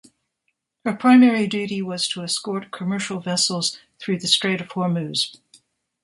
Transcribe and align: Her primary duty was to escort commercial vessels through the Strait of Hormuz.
Her 0.83 0.93
primary 0.95 1.45
duty 1.45 1.79
was 1.83 2.07
to 2.07 2.23
escort 2.23 2.71
commercial 2.71 3.19
vessels 3.19 3.77
through 3.99 4.17
the 4.17 4.27
Strait 4.27 4.59
of 4.59 4.69
Hormuz. 4.69 5.37